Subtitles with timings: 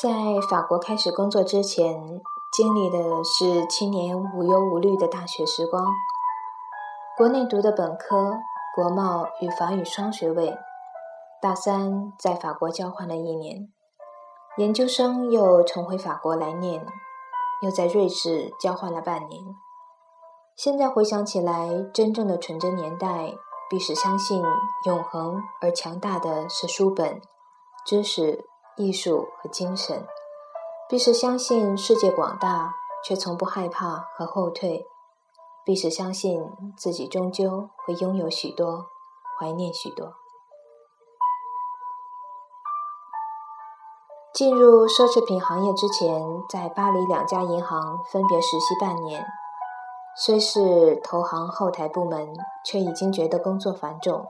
[0.00, 0.08] 在
[0.48, 2.22] 法国开始工作之前，
[2.54, 5.84] 经历的是七年无忧无虑的大学时光。
[7.18, 8.38] 国内读的本科，
[8.74, 10.56] 国贸与法语双学位。
[11.42, 13.68] 大三在法国交换了一年，
[14.56, 16.86] 研究生又重回法国来念，
[17.62, 19.54] 又在瑞士交换了半年。
[20.56, 23.34] 现在回想起来，真正的纯真年代，
[23.68, 24.42] 必是相信
[24.86, 27.20] 永恒而强大的是书本、
[27.84, 28.46] 知识。
[28.76, 30.06] 艺术和精神，
[30.88, 32.74] 必是相信世界广大，
[33.04, 34.86] 却从不害怕和后退；
[35.64, 38.86] 必是相信自己终究会拥有许多，
[39.38, 40.14] 怀念许多。
[44.32, 49.26] 进入奢侈品行业之前，在巴黎两家银行分别实习半年，
[50.16, 52.32] 虽是投行后台部门，
[52.64, 54.26] 却已经觉得工作繁重。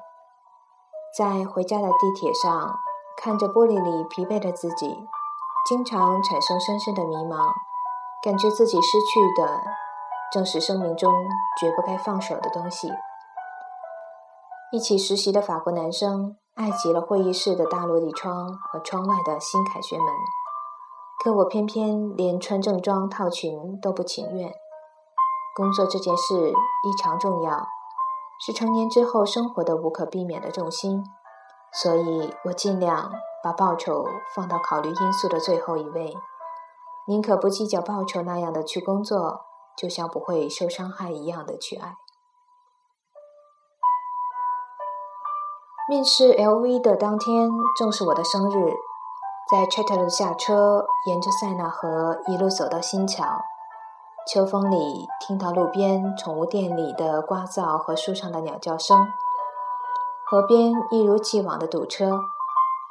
[1.17, 2.75] 在回家的地铁上。
[3.23, 5.07] 看着玻璃里疲惫的自己，
[5.69, 7.53] 经常产生深深的迷茫，
[8.25, 9.61] 感觉自己失去的
[10.33, 11.13] 正是生命中
[11.61, 12.91] 绝不该放手的东西。
[14.73, 20.09] 一起实习的法国男生爱极了会议室的大落地窗和窗外的新凯旋门，
[21.23, 24.51] 可我偏偏连穿正装套裙都不情愿。
[25.55, 27.67] 工作这件事异常重要，
[28.41, 31.05] 是成年之后生活的无可避免的重心。
[31.73, 34.05] 所以我尽量把报酬
[34.35, 36.17] 放到考虑因素的最后一位，
[37.07, 39.47] 宁可不计较报酬那样的去工作，
[39.77, 41.97] 就像不会受伤害一样的去爱。
[45.89, 48.75] 面试 LV 的当天正是我的生日，
[49.51, 53.25] 在 c h a t e l 下车，沿着塞纳河一路走到新桥，
[54.27, 59.09] 秋风里听到路边宠物店里的呱噪和树上的鸟叫声。
[60.31, 62.21] 河边一如既往的堵车，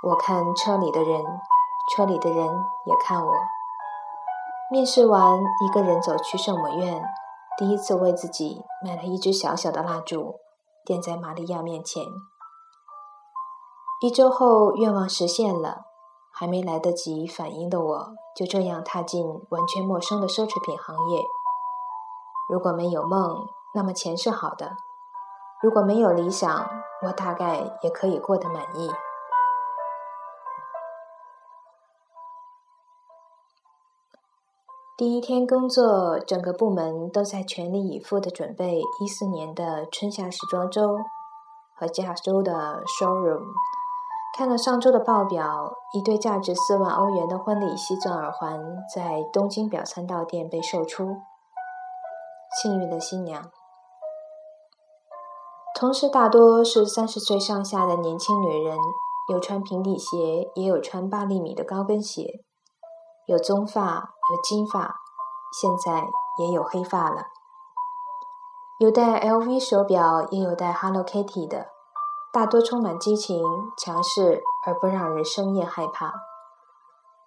[0.03, 1.23] 我看车里的人，
[1.95, 2.45] 车里的人
[2.85, 3.31] 也看我。
[4.69, 7.01] 面试完，一个人走去圣母院，
[7.57, 10.35] 第一次为自己买了一支小小的蜡烛，
[10.83, 12.03] 点在玛利亚面前。
[14.01, 15.83] 一周后，愿望实现了，
[16.33, 21.23] 还没来得及反应的我，就这样踏进完全陌生的奢侈品行业。
[22.49, 24.75] 如果没有梦，那么钱是好的。
[25.61, 26.69] 如果没有理想，
[27.01, 28.89] 我大概也可以过得满意。
[34.97, 40.97] 第一天工作，整个部门都在全力以赴的准备一四年的春夏时装周
[41.77, 43.45] 和下周的 showroom。
[44.37, 48.59] 看了上周的报表，一对价值四万欧元的婚礼西钻耳环
[48.93, 51.21] 在东京表参道店被售出。
[52.61, 53.49] 幸运的新娘。
[55.79, 58.77] 同事大多是三十岁上下的年轻女人，
[59.29, 62.41] 有穿平底鞋，也有穿八厘米的高跟鞋，
[63.27, 64.97] 有棕发，有金发，
[65.53, 66.09] 现在
[66.39, 67.27] 也有黑发了。
[68.79, 71.67] 有戴 LV 手表，也有戴 Hello Kitty 的，
[72.33, 73.41] 大多充满激情、
[73.77, 76.13] 强势，而不让人生厌害怕。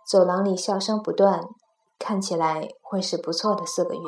[0.04, 1.48] 走廊里笑声不断，
[1.98, 4.02] 看起来会是不错的四个月。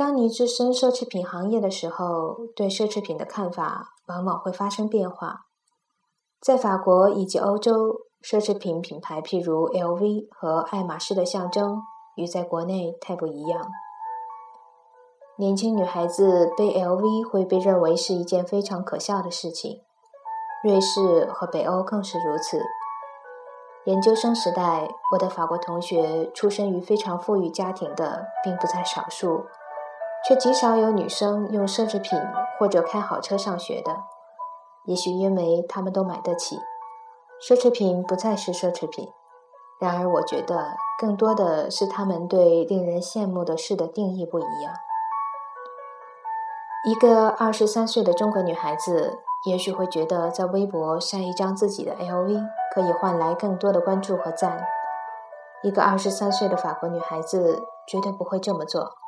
[0.00, 5.44] 当你置身奢侈品行业的时候，对奢侈品的看法往往会发生变化。
[6.40, 11.82] 在法国以及欧洲，奢侈品品牌譬如 LV 和爱马仕的象征，
[12.16, 13.68] 与在国内太不一样。
[15.36, 19.82] 年轻女孩子背 LV 会被认为是一件非常可笑的事情，
[20.64, 22.58] 瑞士和北欧更是如此。
[23.84, 29.44] 研究生时代，我的法国同学出身于非常富裕家庭的，并不在少数。
[30.26, 32.20] 却极少有女生用奢侈品
[32.58, 34.04] 或者开好车上学的，
[34.84, 36.58] 也许因为他们都买得起，
[37.42, 39.08] 奢侈品不再是奢侈品。
[39.78, 44.74] 然而，我觉得更多的是他们对令人羡慕的事的定义不一样。
[46.84, 52.42] 一个二十三岁的中国女孩子，也许会觉得在微博晒一张自己的 LV
[52.74, 54.66] 可以换来更多的关注和赞。
[55.62, 58.99] 一个二十三岁的法国女孩子绝对不会这么做。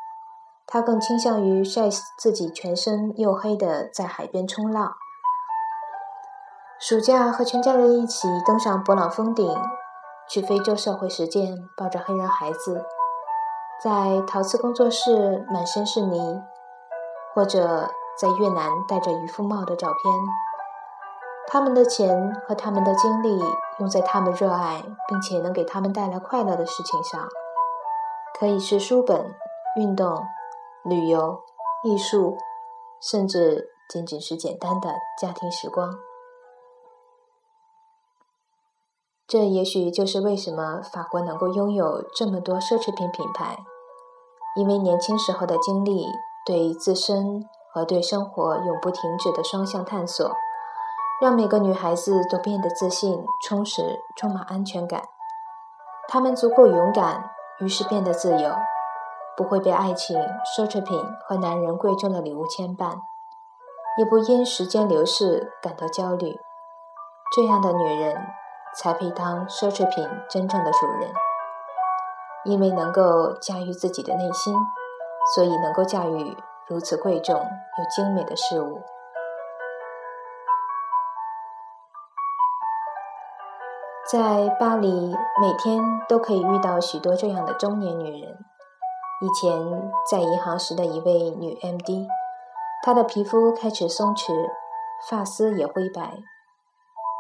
[0.73, 4.95] 他更倾向于晒自己全身黝黑的在海边冲浪。
[6.79, 9.55] 暑假和全家人一起登上勃朗峰顶，
[10.27, 12.87] 去非洲社会实践，抱着黑人孩子，
[13.85, 16.43] 在陶瓷工作室满身是泥，
[17.35, 20.15] 或者在越南戴着渔夫帽的照片。
[21.49, 23.39] 他们的钱和他们的精力
[23.79, 27.29] 用在他们热爱并且能给他们带来快乐的事情上，
[28.41, 29.35] 可以是书本、
[29.77, 30.25] 运动。
[30.85, 31.41] 旅游、
[31.85, 32.37] 艺术，
[33.01, 35.91] 甚至仅仅是简单的家庭时光。
[39.27, 43.57] 这也许就是为什么法国能够拥有这么多奢侈品品牌，
[44.57, 46.05] 因为年轻时候的经历
[46.45, 47.43] 对自身
[47.73, 50.31] 和对生活永不停止的双向探索，
[51.21, 55.03] 让每个女孩子都变得自信、充实、充满安全感。
[56.09, 57.31] 她们足够勇敢，
[57.61, 58.55] 于是变得自由，
[59.37, 60.19] 不会被爱情、
[60.57, 62.99] 奢侈品和男人贵重的礼物牵绊，
[63.99, 66.39] 也不因时间流逝感到焦虑。
[67.35, 68.17] 这样的女人。
[68.75, 71.13] 才配当奢侈品真正的主人，
[72.47, 74.57] 因为能够驾驭自己的内心，
[75.35, 76.35] 所以能够驾驭
[76.67, 78.81] 如此贵重又精美的事物。
[84.11, 88.39] 在巴黎，每天都可以遇到许多这样的中年女人。
[89.23, 92.09] 以前在银行时的一位女 M.D，
[92.83, 94.33] 她的皮肤开始松弛，
[95.09, 96.19] 发丝也灰白。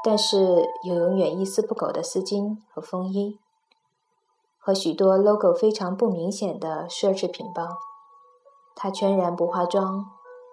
[0.02, 3.38] 但是有永远一丝不苟的丝巾和风衣，
[4.58, 7.68] 和许多 logo 非常不明显的奢侈品包。
[8.74, 10.10] 她全然不化妆，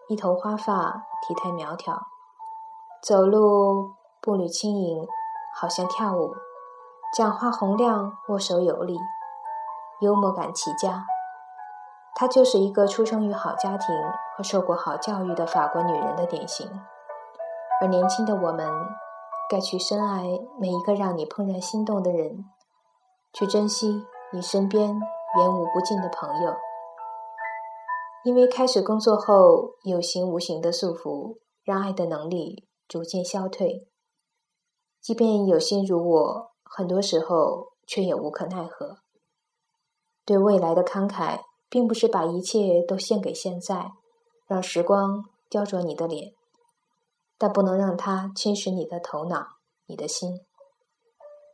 [0.08, 2.00] 一头花发，体态苗条，
[3.02, 5.08] 走路步履轻盈，
[5.56, 6.36] 好像跳舞。
[7.18, 9.00] 讲话洪亮，握手有力，
[10.02, 11.04] 幽默感极佳。
[12.20, 13.88] 她就是一个出生于好家庭
[14.36, 16.70] 和受过好教育的法国女人的典型。
[17.80, 18.70] 而年轻的我们。
[19.50, 20.26] 该去深爱
[20.60, 22.46] 每一个让你怦然心动的人，
[23.34, 24.90] 去珍惜你身边
[25.40, 26.54] 言无不尽的朋友。
[28.24, 33.90] 因为开始工作后，有形无形的束缚让爱的能力逐渐消退。
[35.02, 38.98] 即便有心如我，很多时候却也无可奈何。
[40.24, 41.40] 对未来的慷慨，
[41.70, 43.92] 并不是把一切都献给现在，
[44.48, 46.34] 让时光雕琢你的脸。
[47.38, 49.48] 但不能让它侵蚀你的头脑、
[49.86, 50.42] 你的心。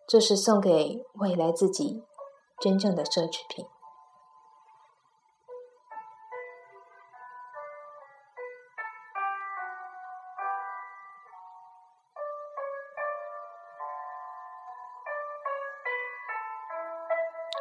[0.07, 2.03] 这是送给未来自己
[2.59, 3.65] 真正的奢侈品。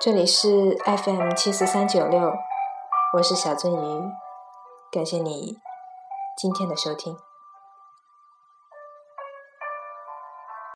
[0.01, 2.35] 这里是 FM 七四三九六，
[3.15, 4.13] 我是小鳟鱼，
[4.93, 5.57] 感谢你
[6.37, 7.17] 今天的收听。